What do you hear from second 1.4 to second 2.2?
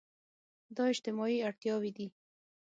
اړتياوې دي.